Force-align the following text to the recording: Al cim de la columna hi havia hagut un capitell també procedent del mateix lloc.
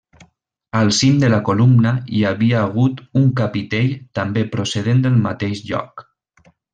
Al 0.77 0.87
cim 0.99 1.17
de 1.23 1.27
la 1.33 1.39
columna 1.49 1.91
hi 2.19 2.23
havia 2.31 2.63
hagut 2.69 3.03
un 3.21 3.27
capitell 3.41 3.93
també 4.21 4.45
procedent 4.57 5.05
del 5.09 5.21
mateix 5.31 5.63
lloc. 5.73 6.05